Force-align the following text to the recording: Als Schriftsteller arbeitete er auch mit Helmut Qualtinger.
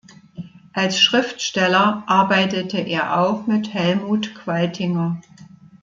Als 0.73 0.99
Schriftsteller 0.99 2.03
arbeitete 2.07 2.79
er 2.79 3.19
auch 3.21 3.45
mit 3.45 3.71
Helmut 3.71 4.33
Qualtinger. 4.33 5.21